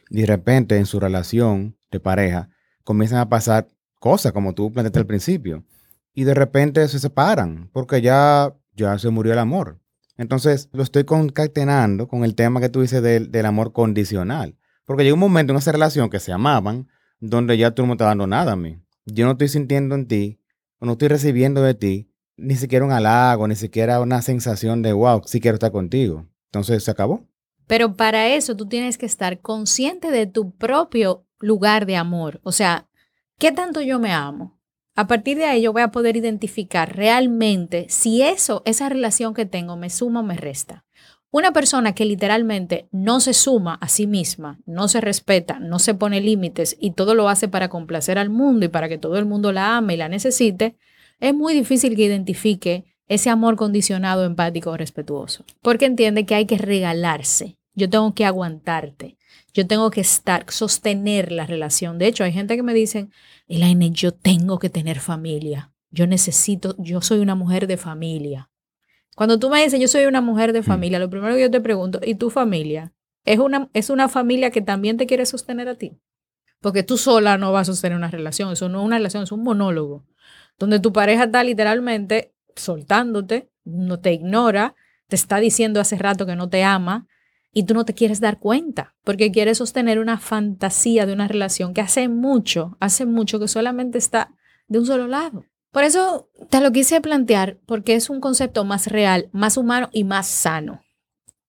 de 0.10 0.26
repente 0.26 0.78
en 0.78 0.86
su 0.86 1.00
relación 1.00 1.76
de 1.92 2.00
pareja 2.00 2.50
comienzan 2.84 3.20
a 3.20 3.30
pasar 3.30 3.68
cosas 4.00 4.32
como 4.32 4.54
tú 4.54 4.72
planteaste 4.72 5.00
al 5.00 5.08
principio, 5.08 5.66
y 6.14 6.24
de 6.24 6.34
repente 6.34 6.88
se 6.88 7.00
separan, 7.00 7.70
porque 7.74 8.02
ya 8.02 8.54
ya 8.76 8.98
se 8.98 9.10
murió 9.10 9.34
el 9.34 9.40
amor. 9.40 9.80
Entonces 10.18 10.70
lo 10.74 10.84
estoy 10.84 11.04
concatenando 11.04 12.08
con 12.08 12.24
el 12.24 12.36
tema 12.36 12.60
que 12.60 12.70
tú 12.70 12.82
dices 12.82 13.02
del, 13.02 13.46
amor 13.46 13.74
condicional. 13.74 14.58
Porque 14.86 15.04
llega 15.04 15.14
un 15.14 15.20
momento 15.20 15.54
en 15.54 15.60
esa 15.60 15.72
relación 15.72 16.10
que 16.10 16.20
se 16.20 16.32
amaban, 16.32 16.88
donde 17.20 17.58
ya 17.58 17.72
tú 17.72 17.84
no 17.84 17.90
me 17.90 17.94
estás 17.94 18.08
dando 18.08 18.28
nada 18.28 18.54
a 18.54 18.56
mí. 18.56 18.80
Yo 19.06 19.26
no 19.26 19.34
estoy 19.34 19.48
sintiendo 19.48 19.96
en 19.96 20.08
ti, 20.08 20.40
o 20.80 20.86
no 20.86 20.94
estoy 20.94 21.08
recibiendo 21.08 21.62
de 21.62 21.74
ti, 21.74 22.12
ni 22.38 22.56
siquiera 22.56 22.86
un 22.86 22.92
halago, 22.92 23.48
ni 23.48 23.56
siquiera 23.56 24.02
una 24.02 24.22
sensación 24.22 24.82
de, 24.82 24.94
wow, 24.94 25.22
sí 25.26 25.40
quiero 25.40 25.56
estar 25.56 25.72
contigo. 25.72 26.28
Entonces 26.46 26.84
se 26.84 26.92
acabó. 26.92 27.28
Pero 27.68 27.96
para 27.96 28.28
eso 28.28 28.56
tú 28.56 28.68
tienes 28.68 28.98
que 28.98 29.06
estar 29.06 29.40
consciente 29.40 30.12
de 30.12 30.28
tu 30.28 30.52
propio 30.52 31.26
lugar 31.40 31.86
de 31.86 31.96
amor. 31.96 32.42
O 32.44 32.52
sea, 32.52 32.90
¿qué 33.38 33.52
tanto 33.52 33.82
yo 33.82 34.00
me 34.00 34.12
amo? 34.12 34.60
A 34.96 35.08
partir 35.08 35.38
de 35.38 35.46
ahí 35.46 35.62
yo 35.62 35.72
voy 35.72 35.82
a 35.82 35.92
poder 35.92 36.18
identificar 36.18 36.96
realmente 36.96 37.86
si 37.90 38.22
eso, 38.22 38.62
esa 38.66 38.90
relación 38.90 39.34
que 39.34 39.46
tengo 39.46 39.78
me 39.78 39.90
suma 39.90 40.20
o 40.20 40.24
me 40.24 40.36
resta. 40.36 40.84
Una 41.34 41.54
persona 41.54 41.94
que 41.96 42.04
literalmente 42.04 42.90
no 42.92 43.22
se 43.22 43.34
suma 43.34 43.76
a 43.76 43.88
sí 43.88 44.06
misma, 44.06 44.60
no 44.66 44.90
se 44.90 45.00
respeta, 45.00 45.60
no 45.60 45.80
se 45.80 45.94
pone 45.94 46.20
límites 46.20 46.76
y 46.78 46.92
todo 46.92 47.16
lo 47.16 47.30
hace 47.30 47.48
para 47.48 47.70
complacer 47.70 48.18
al 48.18 48.30
mundo 48.30 48.66
y 48.66 48.70
para 48.70 48.90
que 48.90 48.98
todo 48.98 49.18
el 49.18 49.26
mundo 49.26 49.54
la 49.54 49.78
ame 49.78 49.94
y 49.94 49.98
la 49.98 50.10
necesite, 50.10 50.76
es 51.22 51.34
muy 51.34 51.54
difícil 51.54 51.96
que 51.96 52.04
identifique 52.04 52.84
ese 53.08 53.30
amor 53.30 53.56
condicionado, 53.56 54.26
empático 54.26 54.72
o 54.72 54.78
respetuoso. 54.78 55.46
Porque 55.62 55.86
entiende 55.86 56.26
que 56.26 56.36
hay 56.36 56.46
que 56.46 56.58
regalarse. 56.58 57.58
Yo 57.76 57.90
tengo 57.90 58.14
que 58.14 58.26
aguantarte. 58.26 59.18
Yo 59.54 59.66
tengo 59.66 59.90
que 59.90 60.02
estar, 60.02 60.46
sostener 60.50 61.32
la 61.32 61.46
relación. 61.46 61.98
De 61.98 62.08
hecho, 62.08 62.26
hay 62.26 62.34
gente 62.34 62.58
que 62.58 62.64
me 62.64 62.74
dicen, 62.74 63.12
Elaine, 63.48 63.92
yo 63.92 64.14
tengo 64.14 64.60
que 64.60 64.70
tener 64.70 65.00
familia. 65.00 65.72
Yo 65.92 66.08
necesito, 66.08 66.76
yo 66.78 67.02
soy 67.02 67.20
una 67.20 67.36
mujer 67.36 67.68
de 67.68 67.78
familia. 67.78 68.51
Cuando 69.16 69.40
tú 69.40 69.50
me 69.50 69.64
dices, 69.64 69.80
yo 69.80 69.88
soy 69.88 70.06
una 70.06 70.22
mujer 70.22 70.54
de 70.54 70.62
mm. 70.62 70.64
familia, 70.64 71.00
lo 71.00 71.10
primero 71.10 71.36
que 71.36 71.42
yo 71.42 71.52
te 71.52 71.62
pregunto, 71.62 72.00
¿y 72.04 72.16
tu 72.16 72.30
familia? 72.30 72.94
¿Es 73.26 73.40
una, 73.40 73.70
¿Es 73.74 73.90
una 73.90 74.10
familia 74.10 74.52
que 74.52 74.62
también 74.62 74.98
te 74.98 75.06
quiere 75.06 75.26
sostener 75.26 75.68
a 75.68 75.76
ti? 75.76 75.98
Porque 76.60 76.84
tú 76.84 76.98
sola 76.98 77.38
no 77.38 77.52
vas 77.52 77.70
a 77.70 77.74
sostener 77.74 77.98
una 77.98 78.10
relación. 78.10 78.52
Eso 78.52 78.70
no 78.70 78.82
es 78.82 78.86
una 78.86 78.98
relación, 78.98 79.24
es 79.24 79.32
un 79.32 79.44
monólogo. 79.44 80.06
Donde 80.58 80.80
tu 80.80 80.94
pareja 80.94 81.26
está 81.26 81.44
literalmente 81.44 82.34
soltándote, 82.56 83.52
no 83.64 84.00
te 84.00 84.14
ignora, 84.14 84.76
te 85.08 85.16
está 85.16 85.40
diciendo 85.40 85.80
hace 85.80 85.98
rato 85.98 86.26
que 86.26 86.36
no 86.36 86.50
te 86.50 86.64
ama, 86.64 87.08
y 87.54 87.64
tú 87.66 87.74
no 87.74 87.86
te 87.86 87.94
quieres 87.94 88.20
dar 88.20 88.40
cuenta 88.40 88.96
porque 89.04 89.32
quieres 89.32 89.58
sostener 89.58 90.00
una 90.00 90.18
fantasía 90.18 91.06
de 91.06 91.14
una 91.14 91.28
relación 91.28 91.74
que 91.74 91.82
hace 91.82 92.08
mucho, 92.08 92.78
hace 92.80 93.06
mucho 93.06 93.40
que 93.40 93.48
solamente 93.48 93.98
está 93.98 94.34
de 94.68 94.80
un 94.80 94.86
solo 94.86 95.08
lado. 95.08 95.46
Por 95.72 95.84
eso 95.86 96.30
te 96.50 96.60
lo 96.60 96.72
quise 96.72 97.00
plantear 97.00 97.58
porque 97.66 97.96
es 97.96 98.10
un 98.10 98.20
concepto 98.20 98.66
más 98.66 98.88
real, 98.88 99.30
más 99.32 99.56
humano 99.58 99.90
y 99.94 100.04
más 100.04 100.28
sano. 100.28 100.82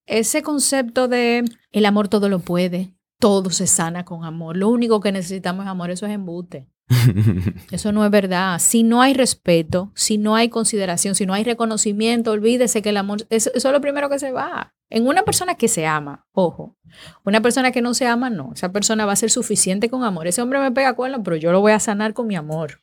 Ese 0.06 0.42
concepto 0.42 1.08
de 1.08 1.44
el 1.72 1.86
amor 1.86 2.08
todo 2.08 2.28
lo 2.28 2.38
puede, 2.38 2.94
todo 3.18 3.50
se 3.50 3.66
sana 3.66 4.04
con 4.04 4.24
amor. 4.24 4.56
Lo 4.56 4.68
único 4.68 5.00
que 5.00 5.12
necesitamos 5.12 5.64
es 5.64 5.70
amor, 5.70 5.90
eso 5.90 6.06
es 6.06 6.12
embute. 6.12 6.68
Eso 7.70 7.92
no 7.92 8.04
es 8.04 8.10
verdad. 8.10 8.58
Si 8.58 8.82
no 8.82 9.00
hay 9.00 9.14
respeto, 9.14 9.92
si 9.94 10.18
no 10.18 10.36
hay 10.36 10.50
consideración, 10.50 11.14
si 11.14 11.24
no 11.24 11.32
hay 11.32 11.42
reconocimiento, 11.42 12.32
olvídese 12.32 12.82
que 12.82 12.90
el 12.90 12.98
amor, 12.98 13.26
eso 13.30 13.50
es 13.54 13.64
lo 13.64 13.80
primero 13.80 14.10
que 14.10 14.18
se 14.18 14.30
va. 14.30 14.74
En 14.90 15.06
una 15.06 15.22
persona 15.22 15.54
que 15.54 15.68
se 15.68 15.86
ama, 15.86 16.26
ojo, 16.32 16.76
una 17.24 17.40
persona 17.40 17.72
que 17.72 17.80
no 17.80 17.94
se 17.94 18.06
ama, 18.06 18.28
no. 18.28 18.52
Esa 18.54 18.72
persona 18.72 19.06
va 19.06 19.12
a 19.12 19.16
ser 19.16 19.30
suficiente 19.30 19.88
con 19.88 20.04
amor. 20.04 20.26
Ese 20.26 20.42
hombre 20.42 20.58
me 20.58 20.70
pega 20.70 20.94
cuerno, 20.94 21.22
pero 21.22 21.36
yo 21.36 21.50
lo 21.50 21.60
voy 21.60 21.72
a 21.72 21.80
sanar 21.80 22.12
con 22.12 22.26
mi 22.26 22.36
amor. 22.36 22.80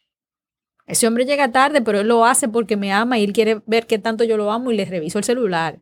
Ese 0.90 1.06
hombre 1.06 1.26
llega 1.26 1.52
tarde, 1.52 1.84
pero 1.84 2.00
él 2.00 2.08
lo 2.08 2.26
hace 2.26 2.50
porque 2.50 2.76
me 2.76 2.92
ama 2.92 3.20
y 3.20 3.24
él 3.24 3.32
quiere 3.32 3.62
ver 3.68 3.86
qué 3.86 4.00
tanto 4.00 4.24
yo 4.24 4.38
lo 4.38 4.52
amo 4.52 4.72
y 4.72 4.76
le 4.76 4.86
reviso 4.86 5.20
el 5.20 5.24
celular. 5.24 5.80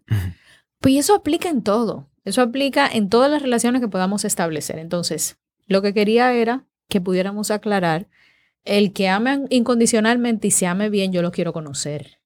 Pues 0.81 0.95
eso 0.95 1.15
aplica 1.15 1.47
en 1.49 1.63
todo. 1.63 2.09
Eso 2.25 2.41
aplica 2.41 2.87
en 2.87 3.07
todas 3.07 3.31
las 3.31 3.41
relaciones 3.41 3.81
que 3.81 3.87
podamos 3.87 4.25
establecer. 4.25 4.79
Entonces, 4.79 5.37
lo 5.65 5.81
que 5.81 5.93
quería 5.93 6.33
era 6.33 6.65
que 6.89 6.99
pudiéramos 6.99 7.51
aclarar, 7.51 8.09
el 8.65 8.91
que 8.91 9.07
ame 9.07 9.45
incondicionalmente 9.49 10.49
y 10.49 10.51
se 10.51 10.67
ame 10.67 10.89
bien, 10.89 11.13
yo 11.13 11.21
lo 11.21 11.31
quiero 11.31 11.53
conocer. 11.53 12.19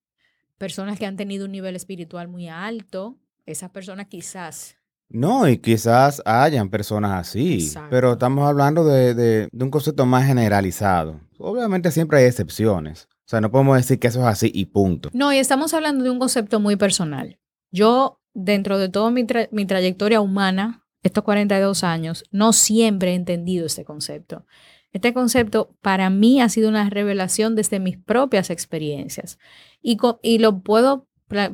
Personas 0.57 0.97
que 0.97 1.05
han 1.05 1.17
tenido 1.17 1.45
un 1.45 1.51
nivel 1.51 1.75
espiritual 1.75 2.29
muy 2.29 2.49
alto, 2.49 3.15
esas 3.45 3.69
personas 3.69 4.07
quizás. 4.07 4.75
No, 5.07 5.47
y 5.47 5.59
quizás 5.59 6.21
hayan 6.25 6.69
personas 6.69 7.11
así, 7.11 7.71
pero 7.89 8.13
estamos 8.13 8.47
hablando 8.47 8.85
de, 8.85 9.13
de, 9.13 9.49
un 9.51 9.69
concepto 9.69 10.05
más 10.05 10.25
generalizado. 10.25 11.19
Obviamente 11.41 11.91
siempre 11.91 12.19
hay 12.19 12.25
excepciones. 12.25 13.07
O 13.11 13.29
sea, 13.31 13.41
no 13.41 13.51
podemos 13.51 13.77
decir 13.77 13.99
que 13.99 14.07
eso 14.07 14.19
es 14.19 14.25
así 14.27 14.51
y 14.53 14.65
punto. 14.65 15.09
No, 15.13 15.31
y 15.31 15.37
estamos 15.37 15.73
hablando 15.73 16.03
de 16.03 16.09
un 16.09 16.19
concepto 16.19 16.59
muy 16.59 16.75
personal. 16.75 17.39
Yo, 17.71 18.21
dentro 18.33 18.77
de 18.77 18.89
toda 18.89 19.09
mi, 19.11 19.25
mi 19.51 19.65
trayectoria 19.65 20.21
humana, 20.21 20.85
estos 21.03 21.23
42 21.23 21.83
años, 21.83 22.23
no 22.31 22.53
siempre 22.53 23.11
he 23.11 23.15
entendido 23.15 23.65
este 23.65 23.85
concepto. 23.85 24.45
Este 24.91 25.13
concepto 25.13 25.75
para 25.81 26.09
mí 26.09 26.41
ha 26.41 26.49
sido 26.49 26.67
una 26.69 26.89
revelación 26.89 27.55
desde 27.55 27.79
mis 27.79 27.97
propias 27.97 28.49
experiencias 28.49 29.39
y, 29.81 29.97
lo 30.39 30.61
puedo 30.61 31.07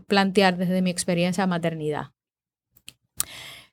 plantear 0.08 0.58
desde 0.58 0.82
mi 0.82 0.90
experiencia 0.90 1.44
de 1.44 1.48
maternidad. 1.48 2.08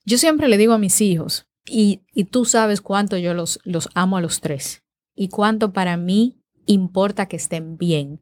Yo 0.04 0.18
siempre 0.18 0.49
le 0.49 0.59
digo 0.59 0.75
a 0.75 0.78
mis 0.78 1.00
hijos, 1.00 1.47
y, 1.66 2.02
y 2.12 2.25
tú 2.25 2.44
sabes 2.44 2.83
cuánto 2.83 3.16
yo 3.16 3.33
los, 3.33 3.59
los 3.64 3.88
amo 3.94 4.18
a 4.18 4.21
los 4.21 4.42
tres 4.42 4.84
y 5.14 5.28
cuánto 5.28 5.73
para 5.73 5.97
mí 5.97 6.40
importa 6.66 7.26
que 7.26 7.37
estén 7.37 7.76
bien. 7.76 8.21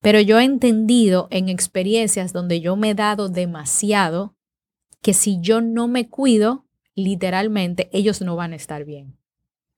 Pero 0.00 0.20
yo 0.20 0.38
he 0.38 0.44
entendido 0.44 1.28
en 1.30 1.48
experiencias 1.48 2.32
donde 2.32 2.60
yo 2.60 2.76
me 2.76 2.90
he 2.90 2.94
dado 2.94 3.28
demasiado 3.28 4.36
que 5.00 5.14
si 5.14 5.40
yo 5.40 5.60
no 5.60 5.88
me 5.88 6.08
cuido, 6.08 6.66
literalmente 6.94 7.88
ellos 7.92 8.20
no 8.20 8.36
van 8.36 8.52
a 8.52 8.56
estar 8.56 8.84
bien. 8.84 9.16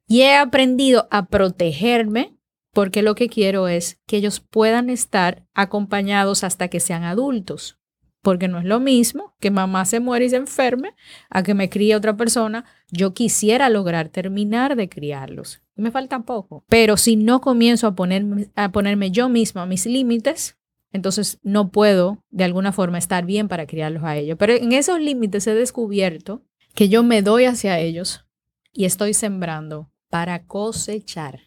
Y 0.06 0.22
he 0.22 0.36
aprendido 0.36 1.08
a 1.10 1.26
protegerme 1.26 2.36
porque 2.72 3.02
lo 3.02 3.14
que 3.14 3.28
quiero 3.28 3.68
es 3.68 4.00
que 4.06 4.16
ellos 4.16 4.40
puedan 4.40 4.90
estar 4.90 5.46
acompañados 5.54 6.44
hasta 6.44 6.68
que 6.68 6.80
sean 6.80 7.04
adultos. 7.04 7.78
Porque 8.20 8.48
no 8.48 8.58
es 8.58 8.64
lo 8.64 8.80
mismo 8.80 9.34
que 9.38 9.50
mamá 9.50 9.84
se 9.84 10.00
muere 10.00 10.24
y 10.24 10.30
se 10.30 10.36
enferme 10.36 10.94
a 11.30 11.42
que 11.42 11.54
me 11.54 11.68
críe 11.68 11.94
otra 11.94 12.16
persona. 12.16 12.64
Yo 12.90 13.14
quisiera 13.14 13.68
lograr 13.68 14.08
terminar 14.08 14.76
de 14.76 14.88
criarlos. 14.88 15.60
Me 15.76 15.90
falta 15.90 16.20
poco. 16.20 16.64
Pero 16.68 16.96
si 16.96 17.16
no 17.16 17.40
comienzo 17.40 17.86
a 17.86 17.94
ponerme, 17.94 18.48
a 18.54 18.70
ponerme 18.70 19.10
yo 19.10 19.28
misma 19.28 19.66
mis 19.66 19.86
límites, 19.86 20.56
entonces 20.92 21.40
no 21.42 21.70
puedo 21.70 22.22
de 22.30 22.44
alguna 22.44 22.72
forma 22.72 22.98
estar 22.98 23.26
bien 23.26 23.48
para 23.48 23.66
criarlos 23.66 24.04
a 24.04 24.16
ellos. 24.16 24.36
Pero 24.38 24.52
en 24.52 24.72
esos 24.72 25.00
límites 25.00 25.46
he 25.46 25.54
descubierto 25.54 26.42
que 26.74 26.88
yo 26.88 27.02
me 27.02 27.22
doy 27.22 27.46
hacia 27.46 27.78
ellos 27.80 28.24
y 28.72 28.84
estoy 28.84 29.14
sembrando 29.14 29.90
para 30.08 30.44
cosechar. 30.44 31.40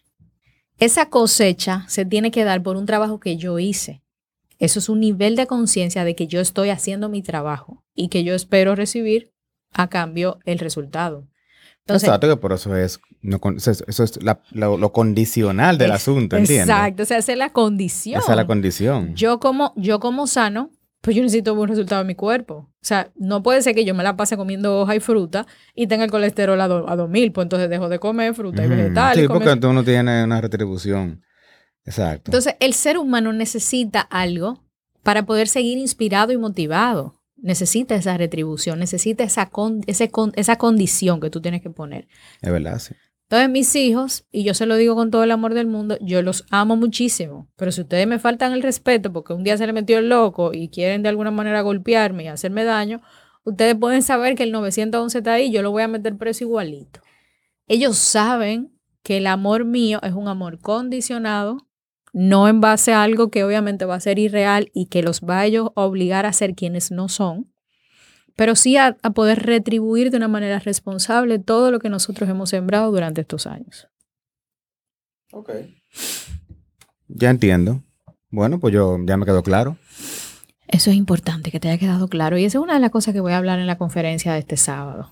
Esa 0.78 1.08
cosecha 1.08 1.84
se 1.88 2.04
tiene 2.04 2.30
que 2.30 2.44
dar 2.44 2.62
por 2.62 2.76
un 2.76 2.86
trabajo 2.86 3.18
que 3.20 3.36
yo 3.36 3.58
hice. 3.58 4.02
Eso 4.58 4.78
es 4.78 4.88
un 4.88 5.00
nivel 5.00 5.36
de 5.36 5.46
conciencia 5.46 6.04
de 6.04 6.14
que 6.14 6.26
yo 6.26 6.40
estoy 6.40 6.70
haciendo 6.70 7.08
mi 7.08 7.22
trabajo 7.22 7.84
y 7.94 8.08
que 8.08 8.24
yo 8.24 8.34
espero 8.34 8.74
recibir 8.74 9.32
a 9.72 9.88
cambio 9.88 10.38
el 10.44 10.58
resultado. 10.58 11.26
Exacto, 11.94 12.28
que 12.28 12.36
por 12.36 12.52
eso 12.52 12.76
es, 12.76 13.00
eso 13.86 14.04
es 14.04 14.18
lo, 14.52 14.92
condicional 14.92 15.78
del 15.78 15.92
asunto, 15.92 16.36
¿entiendes? 16.36 16.68
Exacto, 16.68 17.02
o 17.02 17.06
sea, 17.06 17.18
esa 17.18 17.32
es 17.32 17.38
la 17.38 17.50
condición. 17.50 18.20
Esa 18.20 18.32
es 18.32 18.36
la 18.36 18.46
condición. 18.46 19.14
Yo 19.14 19.40
como, 19.40 19.72
yo 19.76 20.00
como 20.00 20.26
sano, 20.26 20.70
pues 21.00 21.16
yo 21.16 21.22
necesito 21.22 21.54
un 21.54 21.68
resultado 21.68 22.00
en 22.00 22.06
mi 22.06 22.14
cuerpo. 22.14 22.54
O 22.54 22.84
sea, 22.88 23.10
no 23.16 23.42
puede 23.42 23.62
ser 23.62 23.74
que 23.74 23.84
yo 23.84 23.94
me 23.94 24.02
la 24.02 24.16
pase 24.16 24.36
comiendo 24.36 24.80
hoja 24.80 24.96
y 24.96 25.00
fruta 25.00 25.46
y 25.74 25.86
tenga 25.86 26.04
el 26.04 26.10
colesterol 26.10 26.60
a, 26.60 26.64
a 26.64 26.96
2000, 26.96 27.32
pues 27.32 27.44
entonces 27.44 27.70
dejo 27.70 27.88
de 27.88 27.98
comer 27.98 28.34
fruta 28.34 28.64
y 28.64 28.68
vegetales. 28.68 29.22
Sí, 29.22 29.28
porque 29.28 29.56
tú 29.56 29.72
no 29.72 29.84
tienes 29.84 30.24
una 30.24 30.40
retribución. 30.40 31.22
Exacto. 31.84 32.30
Entonces, 32.30 32.54
el 32.60 32.74
ser 32.74 32.98
humano 32.98 33.32
necesita 33.32 34.00
algo 34.00 34.62
para 35.02 35.24
poder 35.24 35.48
seguir 35.48 35.78
inspirado 35.78 36.32
y 36.32 36.36
motivado. 36.36 37.17
Necesita 37.40 37.94
esa 37.94 38.16
retribución, 38.16 38.78
necesita 38.78 39.24
esa, 39.24 39.50
esa 39.86 40.56
condición 40.56 41.20
que 41.20 41.30
tú 41.30 41.40
tienes 41.40 41.62
que 41.62 41.70
poner. 41.70 42.08
Es 42.42 42.50
verdad, 42.50 42.78
sí. 42.78 42.94
Entonces, 43.30 43.50
mis 43.50 43.76
hijos, 43.76 44.24
y 44.32 44.42
yo 44.42 44.54
se 44.54 44.64
lo 44.64 44.76
digo 44.76 44.94
con 44.94 45.10
todo 45.10 45.22
el 45.22 45.30
amor 45.30 45.52
del 45.52 45.66
mundo, 45.66 45.98
yo 46.00 46.22
los 46.22 46.46
amo 46.50 46.76
muchísimo. 46.76 47.46
Pero 47.56 47.72
si 47.72 47.82
ustedes 47.82 48.06
me 48.06 48.18
faltan 48.18 48.52
el 48.54 48.62
respeto 48.62 49.12
porque 49.12 49.34
un 49.34 49.44
día 49.44 49.58
se 49.58 49.66
le 49.66 49.74
metió 49.74 49.98
el 49.98 50.08
loco 50.08 50.54
y 50.54 50.70
quieren 50.70 51.02
de 51.02 51.10
alguna 51.10 51.30
manera 51.30 51.60
golpearme 51.60 52.24
y 52.24 52.28
hacerme 52.28 52.64
daño, 52.64 53.02
ustedes 53.44 53.74
pueden 53.74 54.00
saber 54.00 54.34
que 54.34 54.44
el 54.44 54.52
911 54.52 55.18
está 55.18 55.34
ahí, 55.34 55.52
yo 55.52 55.60
lo 55.60 55.70
voy 55.70 55.82
a 55.82 55.88
meter 55.88 56.16
preso 56.16 56.44
igualito. 56.44 57.00
Ellos 57.66 57.98
saben 57.98 58.72
que 59.02 59.18
el 59.18 59.26
amor 59.26 59.66
mío 59.66 60.00
es 60.02 60.14
un 60.14 60.26
amor 60.26 60.58
condicionado, 60.58 61.67
no 62.12 62.48
en 62.48 62.60
base 62.60 62.92
a 62.92 63.02
algo 63.02 63.30
que 63.30 63.44
obviamente 63.44 63.84
va 63.84 63.94
a 63.94 64.00
ser 64.00 64.18
irreal 64.18 64.70
y 64.74 64.86
que 64.86 65.02
los 65.02 65.20
va 65.20 65.40
a 65.40 65.46
ellos 65.46 65.70
obligar 65.74 66.26
a 66.26 66.32
ser 66.32 66.54
quienes 66.54 66.90
no 66.90 67.08
son, 67.08 67.52
pero 68.36 68.56
sí 68.56 68.76
a, 68.76 68.94
poder 69.14 69.44
retribuir 69.44 70.10
de 70.10 70.16
una 70.16 70.28
manera 70.28 70.58
responsable 70.58 71.38
todo 71.38 71.70
lo 71.70 71.78
que 71.78 71.88
nosotros 71.88 72.28
hemos 72.28 72.50
sembrado 72.50 72.90
durante 72.90 73.20
estos 73.20 73.46
años. 73.46 73.88
Ok. 75.32 75.50
Ya 77.08 77.30
entiendo. 77.30 77.82
Bueno, 78.30 78.60
pues 78.60 78.72
yo 78.72 78.98
ya 79.04 79.16
me 79.16 79.26
quedó 79.26 79.42
claro. 79.42 79.76
Eso 80.68 80.90
es 80.90 80.96
importante, 80.96 81.50
que 81.50 81.60
te 81.60 81.68
haya 81.68 81.78
quedado 81.78 82.08
claro. 82.08 82.36
Y 82.36 82.44
esa 82.44 82.58
es 82.58 82.62
una 82.62 82.74
de 82.74 82.80
las 82.80 82.90
cosas 82.90 83.14
que 83.14 83.20
voy 83.20 83.32
a 83.32 83.38
hablar 83.38 83.58
en 83.58 83.66
la 83.66 83.78
conferencia 83.78 84.34
de 84.34 84.40
este 84.40 84.56
sábado 84.56 85.10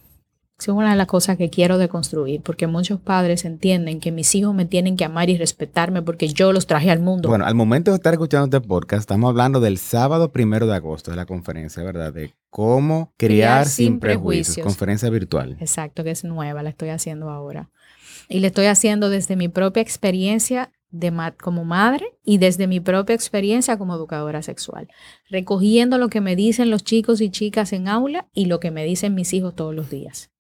es 0.59 0.69
una 0.69 0.91
de 0.91 0.97
las 0.97 1.07
cosas 1.07 1.37
que 1.37 1.51
quiero 1.51 1.77
deconstruir, 1.77 2.41
porque 2.41 2.67
muchos 2.67 2.99
padres 2.99 3.45
entienden 3.45 4.01
que 4.01 4.11
mis 4.11 4.35
hijos 4.35 4.55
me 4.55 4.65
tienen 4.65 4.97
que 4.97 5.05
amar 5.05 5.29
y 5.29 5.37
respetarme 5.37 6.01
porque 6.01 6.29
yo 6.29 6.53
los 6.53 6.67
traje 6.67 6.91
al 6.91 7.01
mundo. 7.01 7.29
Bueno, 7.29 7.45
al 7.45 7.55
momento 7.55 7.91
de 7.91 7.97
estar 7.97 8.15
escuchando 8.15 8.57
este 8.57 8.67
podcast, 8.67 9.01
estamos 9.01 9.29
hablando 9.29 9.61
del 9.61 9.77
sábado 9.77 10.33
primero 10.33 10.67
de 10.67 10.75
agosto 10.75 11.11
de 11.11 11.17
la 11.19 11.27
conferencia, 11.27 11.83
¿verdad? 11.83 12.13
De 12.13 12.35
cómo 12.49 13.13
criar, 13.19 13.67
sin, 13.67 14.01
prejuicios, 14.01 14.65
conferencia 14.65 15.11
virtual. 15.11 15.59
Exacto, 15.61 16.03
que 16.05 16.11
es 16.11 16.25
nueva, 16.25 16.63
la 16.63 16.71
estoy 16.71 16.89
haciendo 16.89 17.29
ahora. 17.29 17.69
Y 18.29 18.41
la 18.41 18.47
estoy 18.47 18.67
haciendo 18.67 19.11
desde 19.11 19.37
mi 19.37 19.49
propia 19.49 19.83
experiencia 19.83 20.73
de 20.91 21.13
como 21.39 21.65
madre 21.65 22.07
y 22.25 22.39
desde 22.39 22.67
mi 22.67 22.81
propia 22.81 23.15
experiencia 23.15 23.77
como 23.77 23.95
educadora 23.95 24.41
sexual, 24.41 24.89
recogiendo 25.29 25.99
lo 25.99 26.09
que 26.09 26.23
me 26.23 26.35
dicen 26.35 26.71
los 26.71 26.83
chicos 26.85 27.21
y 27.21 27.29
chicas 27.29 27.75
en 27.75 27.89
aula 27.89 28.29
y 28.33 28.47
lo 28.47 28.61
que 28.61 28.71
me 28.71 28.85
dicen 28.85 29.15
mis 29.15 29.35
hijos 29.35 29.55
todos 29.55 29.75
los 29.75 29.91
días. 29.91 30.31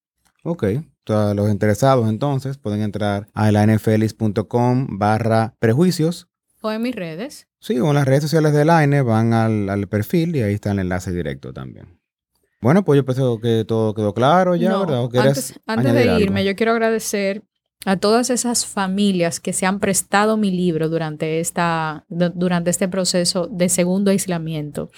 Ok, 0.49 0.65
todos 1.03 1.35
los 1.35 1.51
interesados 1.51 2.09
entonces 2.09 2.57
pueden 2.57 2.81
entrar 2.81 3.27
a 3.35 3.51
lanfelis.com 3.51 4.87
barra 4.91 5.57
prejuicios. 5.59 6.29
O 6.61 6.71
en 6.71 6.83
mis 6.83 6.95
redes. 6.95 7.49
Sí, 7.59 7.81
o 7.81 7.89
en 7.89 7.95
las 7.95 8.05
redes 8.05 8.23
sociales 8.23 8.53
de 8.53 8.65
la 8.65 8.87
van 9.03 9.33
al, 9.33 9.89
perfil 9.89 10.37
y 10.37 10.43
ahí 10.43 10.55
está 10.55 10.71
el 10.71 10.79
enlace 10.79 11.13
directo 11.13 11.53
también. 11.53 11.99
Bueno, 12.61 12.85
pues 12.85 12.97
yo 12.97 13.05
pienso 13.05 13.41
que 13.41 13.65
todo 13.67 13.93
quedó 13.93 14.15
claro 14.15 14.55
ya, 14.55 14.79
¿verdad? 14.79 15.09
antes, 15.19 15.59
antes 15.67 15.93
de 15.93 16.21
irme, 16.21 16.45
yo 16.45 16.55
quiero 16.55 16.71
agradecer 16.71 17.43
a 17.87 17.97
todas 17.97 18.31
esas 18.31 18.67
familias 18.67 19.39
que 19.39 19.53
se 19.53 19.65
han 19.65 19.79
prestado 19.79 20.37
mi 20.37 20.51
libro 20.51 20.89
durante, 20.89 21.39
esta, 21.39 22.05
durante 22.09 22.71
este 22.71 22.89
proceso 22.89 23.47
de 23.47 23.69
segundo 23.69 24.11
aislamiento. 24.11 24.91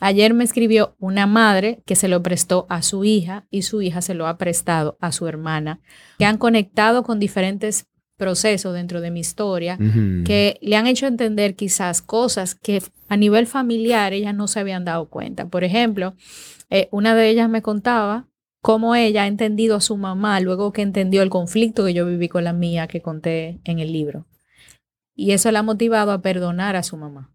Ayer 0.00 0.32
me 0.32 0.42
escribió 0.42 0.96
una 0.98 1.26
madre 1.26 1.82
que 1.84 1.96
se 1.96 2.08
lo 2.08 2.22
prestó 2.22 2.64
a 2.70 2.80
su 2.80 3.04
hija 3.04 3.46
y 3.50 3.62
su 3.62 3.82
hija 3.82 4.00
se 4.00 4.14
lo 4.14 4.26
ha 4.26 4.38
prestado 4.38 4.96
a 5.02 5.12
su 5.12 5.26
hermana, 5.26 5.80
que 6.18 6.24
han 6.24 6.38
conectado 6.38 7.02
con 7.02 7.20
diferentes 7.20 7.88
procesos 8.16 8.72
dentro 8.72 9.02
de 9.02 9.10
mi 9.10 9.20
historia, 9.20 9.76
que 10.24 10.58
le 10.62 10.76
han 10.76 10.86
hecho 10.86 11.06
entender 11.06 11.56
quizás 11.56 12.00
cosas 12.00 12.54
que 12.54 12.82
a 13.08 13.18
nivel 13.18 13.46
familiar 13.46 14.14
ellas 14.14 14.34
no 14.34 14.48
se 14.48 14.60
habían 14.60 14.86
dado 14.86 15.10
cuenta. 15.10 15.48
Por 15.48 15.62
ejemplo, 15.62 16.14
eh, 16.70 16.88
una 16.90 17.14
de 17.14 17.28
ellas 17.28 17.50
me 17.50 17.60
contaba 17.60 18.29
cómo 18.62 18.94
ella 18.94 19.24
ha 19.24 19.26
entendido 19.26 19.76
a 19.76 19.80
su 19.80 19.96
mamá 19.96 20.40
luego 20.40 20.72
que 20.72 20.82
entendió 20.82 21.22
el 21.22 21.30
conflicto 21.30 21.84
que 21.84 21.94
yo 21.94 22.06
viví 22.06 22.28
con 22.28 22.44
la 22.44 22.52
mía 22.52 22.86
que 22.86 23.02
conté 23.02 23.60
en 23.64 23.78
el 23.78 23.92
libro. 23.92 24.26
Y 25.14 25.32
eso 25.32 25.50
la 25.50 25.60
ha 25.60 25.62
motivado 25.62 26.12
a 26.12 26.22
perdonar 26.22 26.76
a 26.76 26.82
su 26.82 26.96
mamá. 26.96 27.32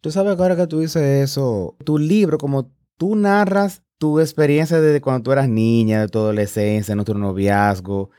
Tú 0.00 0.10
sabes 0.10 0.36
que 0.36 0.42
ahora 0.42 0.56
que 0.56 0.66
tú 0.66 0.80
dices 0.80 1.02
eso, 1.02 1.76
tu 1.84 1.98
libro, 1.98 2.38
como 2.38 2.70
tú 2.96 3.16
narras 3.16 3.82
tu 3.98 4.20
experiencia 4.20 4.80
desde 4.80 5.00
cuando 5.00 5.24
tú 5.24 5.32
eras 5.32 5.48
niña, 5.48 6.00
de 6.00 6.08
tu 6.08 6.18
adolescencia, 6.18 6.94
nuestro 6.94 7.18
noviazgo, 7.18 8.10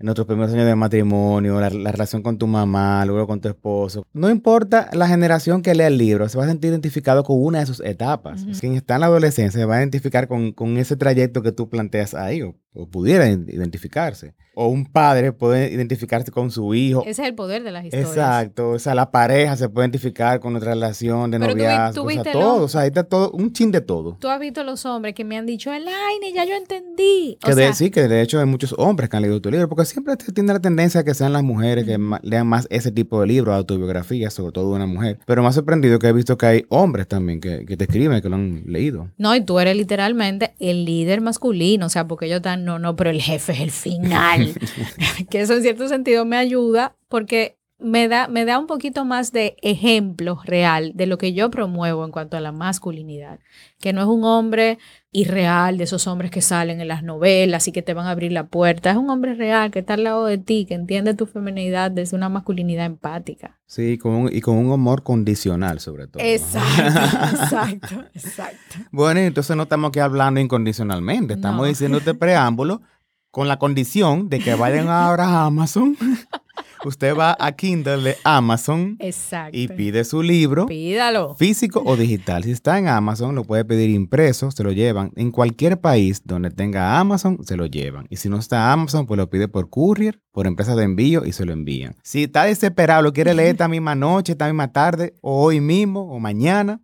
en 0.00 0.04
nuestros 0.04 0.26
primeros 0.26 0.52
años 0.52 0.66
de 0.66 0.76
matrimonio, 0.76 1.60
la, 1.60 1.68
relación 1.68 2.22
con 2.22 2.38
tu 2.38 2.46
mamá, 2.46 3.04
luego 3.04 3.26
con 3.26 3.40
tu 3.40 3.48
esposo. 3.48 4.06
No 4.12 4.30
importa 4.30 4.88
la 4.92 5.08
generación 5.08 5.60
que 5.60 5.74
lea 5.74 5.88
el 5.88 5.98
libro, 5.98 6.28
se 6.28 6.38
va 6.38 6.44
a 6.44 6.48
sentir 6.48 6.70
identificado 6.70 7.24
con 7.24 7.42
una 7.42 7.60
de 7.60 7.66
sus 7.66 7.80
etapas. 7.80 8.44
Quien 8.60 8.74
está 8.74 8.94
en 8.94 9.00
la 9.00 9.06
adolescencia 9.06 9.60
se 9.60 9.66
va 9.66 9.76
a 9.76 9.78
identificar 9.78 10.28
con, 10.28 10.52
con 10.52 10.76
ese 10.76 10.96
trayecto 10.96 11.42
que 11.42 11.50
tú 11.50 11.68
planteas 11.68 12.14
ahí, 12.14 12.42
o, 12.42 12.54
pudiera 12.86 13.26
identificarse. 13.28 14.34
O 14.54 14.68
un 14.68 14.86
padre 14.86 15.32
puede 15.32 15.72
identificarse 15.72 16.30
con 16.30 16.50
su 16.50 16.74
hijo. 16.74 17.02
Ese 17.02 17.22
es 17.22 17.28
el 17.28 17.34
poder 17.34 17.62
de 17.62 17.70
las 17.70 17.84
historias. 17.84 18.10
Exacto. 18.10 18.70
O 18.70 18.78
sea, 18.78 18.94
la 18.94 19.10
pareja 19.10 19.56
se 19.56 19.68
puede 19.68 19.86
identificar 19.86 20.40
con 20.40 20.52
nuestra 20.52 20.74
relación 20.74 21.30
de 21.30 21.38
noviazgo. 21.38 22.04
o 22.04 22.10
sea, 22.10 22.32
todo. 22.32 22.64
O 22.64 22.68
sea, 22.68 22.80
ahí 22.82 22.88
está 22.88 23.04
todo, 23.04 23.30
un 23.32 23.52
chin 23.52 23.70
de 23.70 23.80
todo. 23.80 24.16
Tú 24.20 24.28
has 24.28 24.40
visto 24.40 24.62
los 24.64 24.84
hombres 24.84 25.14
que 25.14 25.24
me 25.24 25.36
han 25.36 25.46
dicho, 25.46 25.72
Elaine, 25.72 26.32
ya 26.34 26.44
yo 26.44 26.54
entendí. 26.54 27.38
que 27.44 27.54
de, 27.54 27.72
sí, 27.72 27.90
que 27.90 28.08
de 28.08 28.22
hecho 28.22 28.38
hay 28.38 28.46
muchos 28.46 28.74
hombres 28.78 29.08
que 29.08 29.16
han 29.16 29.22
leído 29.22 29.40
tu 29.40 29.50
libro, 29.50 29.68
porque 29.68 29.87
siempre 29.88 30.16
tiene 30.16 30.52
la 30.52 30.60
tendencia 30.60 31.00
a 31.00 31.04
que 31.04 31.14
sean 31.14 31.32
las 31.32 31.42
mujeres 31.42 31.84
que 31.84 31.98
lean 32.22 32.46
más 32.46 32.66
ese 32.70 32.92
tipo 32.92 33.20
de 33.20 33.26
libros, 33.26 33.54
autobiografías, 33.54 34.32
sobre 34.32 34.52
todo 34.52 34.70
de 34.70 34.76
una 34.76 34.86
mujer. 34.86 35.18
Pero 35.26 35.42
me 35.42 35.48
ha 35.48 35.52
sorprendido 35.52 35.98
que 35.98 36.08
he 36.08 36.12
visto 36.12 36.38
que 36.38 36.46
hay 36.46 36.66
hombres 36.68 37.08
también 37.08 37.40
que, 37.40 37.64
te 37.64 37.84
escriben, 37.84 38.20
que 38.20 38.28
lo 38.28 38.36
han 38.36 38.62
leído. 38.66 39.10
No, 39.18 39.34
y 39.34 39.40
tú 39.40 39.58
eres 39.58 39.76
literalmente 39.76 40.54
el 40.58 40.84
líder 40.84 41.20
masculino, 41.20 41.86
o 41.86 41.88
sea, 41.88 42.06
porque 42.06 42.26
ellos 42.26 42.36
están, 42.36 42.64
no, 42.64 42.78
no, 42.78 42.96
pero 42.96 43.10
el 43.10 43.20
jefe 43.20 43.52
es 43.52 43.60
el 43.60 43.70
final. 43.70 44.54
que 45.30 45.40
eso 45.40 45.54
en 45.54 45.62
cierto 45.62 45.88
sentido 45.88 46.24
me 46.24 46.36
ayuda 46.36 46.94
porque 47.08 47.57
me 47.80 48.08
da, 48.08 48.26
me 48.26 48.44
da 48.44 48.58
un 48.58 48.66
poquito 48.66 49.04
más 49.04 49.30
de 49.30 49.56
ejemplo 49.62 50.40
real 50.44 50.92
de 50.94 51.06
lo 51.06 51.16
que 51.16 51.32
yo 51.32 51.50
promuevo 51.50 52.04
en 52.04 52.10
cuanto 52.10 52.36
a 52.36 52.40
la 52.40 52.50
masculinidad, 52.50 53.38
que 53.80 53.92
no 53.92 54.00
es 54.00 54.08
un 54.08 54.24
hombre 54.24 54.78
irreal 55.12 55.78
de 55.78 55.84
esos 55.84 56.06
hombres 56.06 56.30
que 56.30 56.42
salen 56.42 56.80
en 56.80 56.88
las 56.88 57.02
novelas 57.02 57.68
y 57.68 57.72
que 57.72 57.82
te 57.82 57.94
van 57.94 58.06
a 58.06 58.10
abrir 58.10 58.32
la 58.32 58.48
puerta, 58.48 58.90
es 58.90 58.96
un 58.96 59.08
hombre 59.10 59.34
real 59.34 59.70
que 59.70 59.78
está 59.78 59.94
al 59.94 60.04
lado 60.04 60.26
de 60.26 60.38
ti, 60.38 60.66
que 60.66 60.74
entiende 60.74 61.14
tu 61.14 61.26
feminidad 61.26 61.90
desde 61.90 62.16
una 62.16 62.28
masculinidad 62.28 62.84
empática. 62.84 63.58
Sí, 63.66 63.96
con 63.96 64.28
y 64.32 64.40
con 64.40 64.56
un 64.56 64.72
amor 64.72 65.04
condicional 65.04 65.78
sobre 65.78 66.08
todo. 66.08 66.22
Exacto, 66.22 66.82
exacto, 67.42 68.04
exacto. 68.12 68.76
Bueno, 68.90 69.20
entonces 69.20 69.56
no 69.56 69.62
estamos 69.62 69.90
aquí 69.90 70.00
hablando 70.00 70.40
incondicionalmente, 70.40 71.34
estamos 71.34 71.68
diciendo 71.68 71.98
este 71.98 72.14
preámbulo 72.14 72.82
con 73.30 73.46
la 73.46 73.58
condición 73.58 74.28
de 74.28 74.40
que 74.40 74.54
vayan 74.54 74.88
ahora 74.88 75.26
a 75.26 75.46
Amazon 75.46 75.96
Usted 76.84 77.16
va 77.16 77.36
a 77.38 77.52
Kindle 77.52 78.02
de 78.02 78.16
Amazon 78.24 78.96
Exacto. 79.00 79.56
y 79.56 79.68
pide 79.68 80.04
su 80.04 80.22
libro. 80.22 80.66
Pídalo. 80.66 81.34
Físico 81.34 81.82
o 81.84 81.96
digital. 81.96 82.44
Si 82.44 82.52
está 82.52 82.78
en 82.78 82.88
Amazon, 82.88 83.34
lo 83.34 83.44
puede 83.44 83.64
pedir 83.64 83.90
impreso, 83.90 84.50
se 84.50 84.62
lo 84.62 84.72
llevan. 84.72 85.12
En 85.16 85.30
cualquier 85.30 85.80
país 85.80 86.22
donde 86.24 86.50
tenga 86.50 86.98
Amazon, 86.98 87.38
se 87.44 87.56
lo 87.56 87.66
llevan. 87.66 88.06
Y 88.10 88.16
si 88.16 88.28
no 88.28 88.38
está 88.38 88.72
Amazon, 88.72 89.06
pues 89.06 89.18
lo 89.18 89.28
pide 89.28 89.48
por 89.48 89.70
courier, 89.70 90.20
por 90.32 90.46
empresa 90.46 90.76
de 90.76 90.84
envío 90.84 91.24
y 91.24 91.32
se 91.32 91.44
lo 91.44 91.52
envían. 91.52 91.96
Si 92.02 92.24
está 92.24 92.44
desesperado, 92.44 93.02
lo 93.02 93.12
quiere 93.12 93.34
leer 93.34 93.50
esta 93.50 93.68
misma 93.68 93.94
noche, 93.94 94.32
esta 94.32 94.46
misma 94.46 94.72
tarde, 94.72 95.14
o 95.20 95.42
hoy 95.42 95.60
mismo, 95.60 96.02
o 96.02 96.18
mañana, 96.18 96.80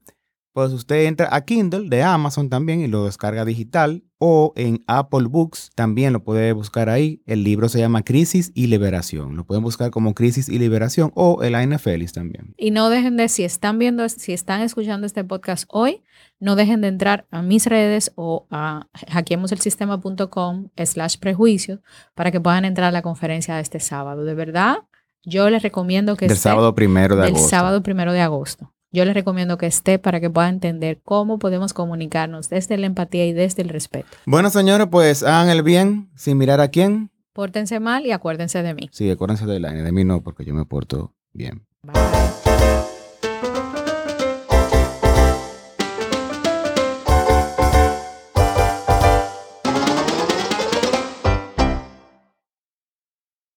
pues 0.54 0.73
usted 0.73 1.06
entra 1.06 1.28
a 1.32 1.44
Kindle 1.44 1.88
de 1.88 2.04
Amazon 2.04 2.49
también 2.49 2.80
y 2.80 2.87
lo 2.87 3.06
descarga 3.06 3.44
digital 3.44 4.04
o 4.18 4.52
en 4.54 4.84
Apple 4.87 5.26
Books 5.28 5.73
también 5.75 6.12
lo 6.12 6.23
puede 6.23 6.52
buscar 6.52 6.88
ahí. 6.88 7.20
El 7.26 7.42
libro 7.42 7.68
se 7.68 7.80
llama 7.80 8.04
Crisis 8.04 8.52
y 8.54 8.68
Liberación. 8.68 9.34
Lo 9.37 9.44
pueden 9.44 9.64
buscar 9.64 9.90
como 9.90 10.14
Crisis 10.14 10.49
y 10.49 10.61
Liberación 10.61 11.11
o 11.16 11.42
el 11.42 11.56
Aina 11.56 11.80
Félix 11.80 12.12
también. 12.12 12.54
Y 12.56 12.70
no 12.70 12.88
dejen 12.88 13.16
de, 13.16 13.28
si 13.28 13.42
están 13.42 13.80
viendo, 13.80 14.08
si 14.08 14.32
están 14.32 14.61
escuchando 14.61 15.08
este 15.08 15.25
podcast 15.25 15.64
hoy, 15.70 16.04
no 16.38 16.54
dejen 16.54 16.80
de 16.82 16.88
entrar 16.88 17.26
a 17.32 17.42
mis 17.42 17.66
redes 17.66 18.12
o 18.14 18.46
a 18.49 18.87
hackeemoselsistema.com 19.11 20.68
slash 20.84 21.16
prejuicios 21.18 21.80
para 22.14 22.30
que 22.30 22.40
puedan 22.40 22.64
entrar 22.64 22.88
a 22.88 22.92
la 22.92 23.02
conferencia 23.02 23.56
de 23.56 23.62
este 23.62 23.80
sábado. 23.80 24.25
De 24.25 24.34
verdad, 24.34 24.78
yo 25.25 25.50
les 25.50 25.64
recomiendo 25.64 26.16
que 26.16 26.28
Del 26.28 26.37
sábado 26.37 26.76
primero 26.76 27.16
de 27.16 27.23
del 27.23 27.30
agosto. 27.32 27.49
sábado 27.49 27.82
primero 27.82 28.12
de 28.12 28.20
agosto. 28.20 28.70
Yo 28.94 29.04
les 29.04 29.14
recomiendo 29.14 29.58
que 29.58 29.66
esté 29.66 29.98
para 29.98 30.20
que 30.20 30.30
puedan 30.30 30.54
entender 30.54 31.00
cómo 31.02 31.40
podemos 31.40 31.74
comunicarnos 31.74 32.48
desde 32.48 32.76
la 32.78 32.86
empatía 32.86 33.26
y 33.26 33.32
desde 33.32 33.62
el 33.62 33.68
respeto. 33.68 34.06
Bueno, 34.24 34.50
señores, 34.50 34.86
pues 34.88 35.24
hagan 35.24 35.48
el 35.48 35.64
bien 35.64 36.10
sin 36.14 36.38
mirar 36.38 36.60
a 36.60 36.68
quién. 36.68 37.10
Pórtense 37.32 37.80
mal 37.80 38.06
y 38.06 38.12
acuérdense 38.12 38.62
de 38.62 38.72
mí. 38.72 38.88
Sí, 38.92 39.10
acuérdense 39.10 39.46
de 39.46 39.58
la 39.58 39.72
de 39.72 39.90
mí 39.90 40.04
no, 40.04 40.22
porque 40.22 40.44
yo 40.44 40.54
me 40.54 40.64
porto 40.64 41.12
bien. 41.32 41.66
Bye. 41.82 42.53